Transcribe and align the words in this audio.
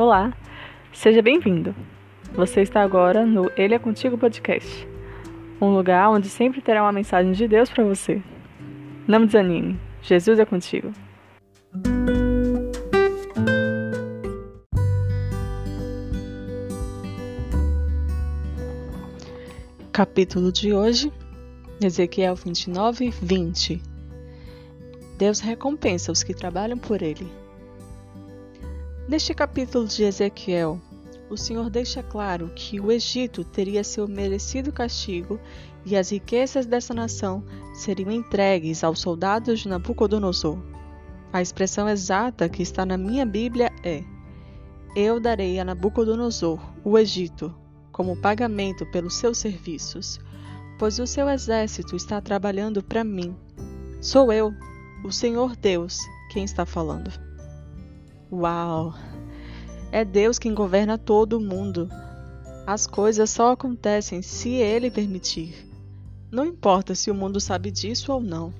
Olá, 0.00 0.32
seja 0.94 1.20
bem-vindo. 1.20 1.74
Você 2.32 2.62
está 2.62 2.80
agora 2.80 3.26
no 3.26 3.50
Ele 3.54 3.74
é 3.74 3.78
Contigo 3.78 4.16
Podcast, 4.16 4.88
um 5.60 5.74
lugar 5.74 6.08
onde 6.08 6.26
sempre 6.26 6.62
terá 6.62 6.82
uma 6.82 6.90
mensagem 6.90 7.32
de 7.32 7.46
Deus 7.46 7.68
para 7.68 7.84
você. 7.84 8.22
Não 9.06 9.26
desanime, 9.26 9.78
Jesus 10.00 10.38
é 10.38 10.46
contigo. 10.46 10.90
Capítulo 19.92 20.50
de 20.50 20.72
hoje, 20.72 21.12
Ezequiel 21.78 22.36
29, 22.36 23.10
20. 23.20 23.82
Deus 25.18 25.40
recompensa 25.40 26.10
os 26.10 26.22
que 26.22 26.32
trabalham 26.32 26.78
por 26.78 27.02
Ele. 27.02 27.39
Neste 29.08 29.34
capítulo 29.34 29.86
de 29.86 30.04
Ezequiel, 30.04 30.80
o 31.28 31.36
Senhor 31.36 31.70
deixa 31.70 32.02
claro 32.02 32.50
que 32.54 32.80
o 32.80 32.90
Egito 32.90 33.44
teria 33.44 33.82
seu 33.82 34.06
merecido 34.06 34.72
castigo 34.72 35.38
e 35.84 35.96
as 35.96 36.10
riquezas 36.10 36.66
dessa 36.66 36.92
nação 36.92 37.44
seriam 37.72 38.10
entregues 38.10 38.84
aos 38.84 39.00
soldados 39.00 39.60
de 39.60 39.68
Nabucodonosor. 39.68 40.58
A 41.32 41.40
expressão 41.40 41.88
exata 41.88 42.48
que 42.48 42.62
está 42.62 42.84
na 42.84 42.96
minha 42.96 43.24
Bíblia 43.24 43.70
é: 43.82 44.04
Eu 44.94 45.20
darei 45.20 45.58
a 45.58 45.64
Nabucodonosor, 45.64 46.60
o 46.84 46.98
Egito, 46.98 47.54
como 47.92 48.20
pagamento 48.20 48.84
pelos 48.86 49.14
seus 49.14 49.38
serviços, 49.38 50.20
pois 50.78 50.98
o 50.98 51.06
seu 51.06 51.28
exército 51.28 51.96
está 51.96 52.20
trabalhando 52.20 52.82
para 52.82 53.04
mim. 53.04 53.36
Sou 54.00 54.32
eu, 54.32 54.52
o 55.04 55.12
Senhor 55.12 55.56
Deus, 55.56 55.98
quem 56.30 56.44
está 56.44 56.66
falando. 56.66 57.29
Uau! 58.32 58.94
É 59.90 60.04
Deus 60.04 60.38
quem 60.38 60.54
governa 60.54 60.96
todo 60.96 61.32
o 61.32 61.40
mundo. 61.40 61.88
As 62.64 62.86
coisas 62.86 63.28
só 63.28 63.52
acontecem 63.52 64.22
se 64.22 64.50
Ele 64.50 64.88
permitir. 64.88 65.68
Não 66.30 66.46
importa 66.46 66.94
se 66.94 67.10
o 67.10 67.14
mundo 67.14 67.40
sabe 67.40 67.72
disso 67.72 68.12
ou 68.12 68.20
não. 68.20 68.54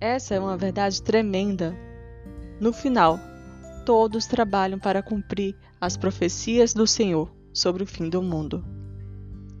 Essa 0.00 0.36
é 0.36 0.40
uma 0.40 0.56
verdade 0.56 1.02
tremenda. 1.02 1.74
No 2.60 2.72
final, 2.72 3.18
todos 3.84 4.26
trabalham 4.26 4.78
para 4.78 5.02
cumprir 5.02 5.56
as 5.80 5.96
profecias 5.96 6.72
do 6.72 6.86
Senhor 6.86 7.28
sobre 7.52 7.82
o 7.82 7.86
fim 7.86 8.08
do 8.08 8.22
mundo. 8.22 8.64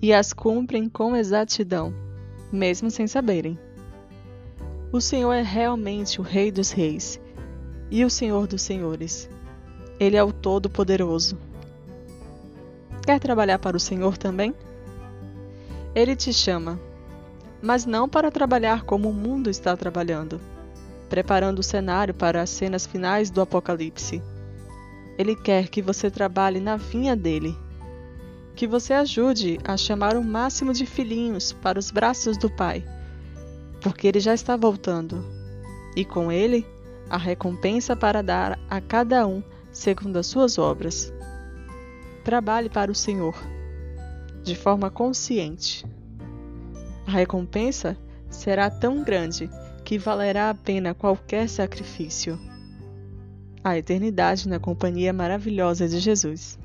E 0.00 0.12
as 0.12 0.32
cumprem 0.32 0.88
com 0.88 1.16
exatidão, 1.16 1.92
mesmo 2.52 2.92
sem 2.92 3.08
saberem. 3.08 3.58
O 4.92 5.00
Senhor 5.00 5.32
é 5.32 5.42
realmente 5.42 6.20
o 6.20 6.22
Rei 6.22 6.52
dos 6.52 6.70
Reis 6.70 7.20
e 7.90 8.04
o 8.04 8.10
Senhor 8.10 8.46
dos 8.46 8.62
Senhores. 8.62 9.28
Ele 9.98 10.16
é 10.16 10.22
o 10.22 10.32
Todo-Poderoso. 10.32 11.38
Quer 13.04 13.18
trabalhar 13.18 13.58
para 13.58 13.76
o 13.76 13.80
Senhor 13.80 14.16
também? 14.16 14.54
Ele 15.94 16.14
te 16.14 16.32
chama, 16.32 16.78
mas 17.62 17.86
não 17.86 18.08
para 18.08 18.30
trabalhar 18.30 18.82
como 18.82 19.08
o 19.08 19.14
mundo 19.14 19.50
está 19.50 19.76
trabalhando, 19.76 20.40
preparando 21.08 21.60
o 21.60 21.62
cenário 21.62 22.14
para 22.14 22.42
as 22.42 22.50
cenas 22.50 22.86
finais 22.86 23.30
do 23.30 23.40
Apocalipse. 23.40 24.22
Ele 25.16 25.34
quer 25.34 25.68
que 25.68 25.82
você 25.82 26.10
trabalhe 26.10 26.60
na 26.60 26.76
vinha 26.76 27.16
dele, 27.16 27.56
que 28.54 28.66
você 28.66 28.92
ajude 28.92 29.58
a 29.64 29.76
chamar 29.76 30.16
o 30.16 30.22
máximo 30.22 30.72
de 30.72 30.84
filhinhos 30.84 31.52
para 31.52 31.78
os 31.78 31.90
braços 31.90 32.36
do 32.36 32.50
Pai, 32.50 32.84
porque 33.80 34.06
ele 34.06 34.20
já 34.20 34.34
está 34.34 34.56
voltando, 34.56 35.24
e 35.96 36.04
com 36.04 36.30
ele 36.30 36.64
a 37.10 37.16
recompensa 37.16 37.96
para 37.96 38.22
dar 38.22 38.58
a 38.68 38.80
cada 38.80 39.26
um 39.26 39.42
segundo 39.70 40.18
as 40.18 40.26
suas 40.26 40.58
obras. 40.58 41.12
Trabalhe 42.24 42.68
para 42.68 42.90
o 42.90 42.94
Senhor, 42.94 43.34
de 44.42 44.54
forma 44.54 44.90
consciente. 44.90 45.84
A 47.06 47.10
recompensa 47.10 47.96
será 48.28 48.70
tão 48.70 49.02
grande 49.02 49.48
que 49.84 49.98
valerá 49.98 50.50
a 50.50 50.54
pena 50.54 50.94
qualquer 50.94 51.48
sacrifício. 51.48 52.38
A 53.64 53.78
eternidade 53.78 54.48
na 54.48 54.58
companhia 54.58 55.12
maravilhosa 55.12 55.88
de 55.88 55.98
Jesus. 55.98 56.58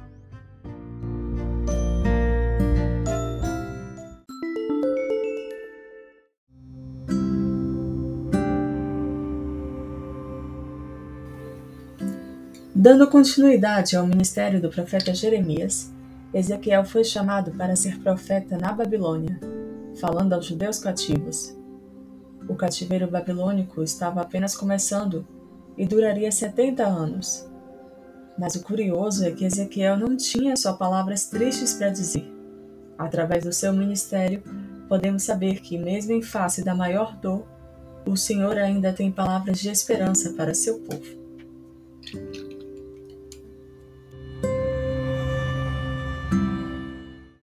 Dando 12.75 13.07
continuidade 13.07 13.95
ao 13.95 14.07
ministério 14.07 14.59
do 14.59 14.67
profeta 14.67 15.13
Jeremias, 15.13 15.93
Ezequiel 16.33 16.83
foi 16.83 17.03
chamado 17.03 17.51
para 17.51 17.75
ser 17.75 17.99
profeta 17.99 18.57
na 18.57 18.73
Babilônia, 18.73 19.39
falando 20.01 20.33
aos 20.33 20.47
judeus 20.47 20.79
cativos. 20.79 21.55
O 22.49 22.55
cativeiro 22.55 23.07
babilônico 23.07 23.83
estava 23.83 24.21
apenas 24.21 24.55
começando 24.55 25.23
e 25.77 25.85
duraria 25.85 26.31
70 26.31 26.83
anos. 26.83 27.47
Mas 28.39 28.55
o 28.55 28.63
curioso 28.63 29.23
é 29.23 29.29
que 29.29 29.45
Ezequiel 29.45 29.95
não 29.95 30.17
tinha 30.17 30.57
só 30.57 30.73
palavras 30.73 31.27
tristes 31.27 31.75
para 31.75 31.89
dizer. 31.89 32.27
Através 32.97 33.43
do 33.43 33.53
seu 33.53 33.71
ministério, 33.71 34.41
podemos 34.89 35.21
saber 35.21 35.61
que, 35.61 35.77
mesmo 35.77 36.13
em 36.13 36.23
face 36.23 36.63
da 36.63 36.73
maior 36.73 37.15
dor, 37.17 37.45
o 38.03 38.17
Senhor 38.17 38.57
ainda 38.57 38.91
tem 38.91 39.11
palavras 39.11 39.59
de 39.59 39.69
esperança 39.69 40.33
para 40.33 40.55
seu 40.55 40.79
povo. 40.79 41.21